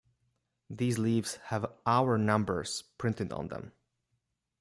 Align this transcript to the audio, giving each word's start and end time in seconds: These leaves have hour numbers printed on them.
These 0.67 0.97
leaves 0.97 1.35
have 1.49 1.71
hour 1.85 2.17
numbers 2.17 2.85
printed 2.97 3.31
on 3.31 3.49
them. 3.49 3.71